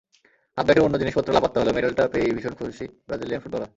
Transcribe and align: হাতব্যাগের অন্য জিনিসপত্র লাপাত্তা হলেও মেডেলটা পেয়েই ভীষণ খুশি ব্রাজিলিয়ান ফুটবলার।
হাতব্যাগের 0.57 0.85
অন্য 0.85 0.95
জিনিসপত্র 0.97 1.35
লাপাত্তা 1.35 1.57
হলেও 1.59 1.75
মেডেলটা 1.75 2.03
পেয়েই 2.13 2.35
ভীষণ 2.35 2.53
খুশি 2.59 2.85
ব্রাজিলিয়ান 3.07 3.41
ফুটবলার। 3.43 3.69